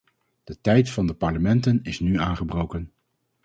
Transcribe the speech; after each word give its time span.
De 0.43 0.61
tijd 0.61 0.89
van 0.89 1.07
de 1.07 1.13
parlementen 1.13 1.79
is 1.83 1.99
nu 1.99 2.19
aangebroken. 2.19 2.91